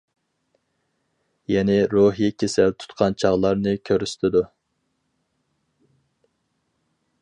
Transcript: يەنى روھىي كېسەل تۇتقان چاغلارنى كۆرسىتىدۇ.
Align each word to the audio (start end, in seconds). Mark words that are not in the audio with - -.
يەنى 1.55 1.75
روھىي 1.91 2.33
كېسەل 2.43 2.73
تۇتقان 2.83 3.19
چاغلارنى 3.25 3.77
كۆرسىتىدۇ. 3.91 4.45